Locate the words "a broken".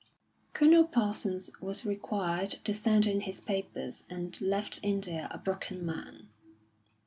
5.29-5.85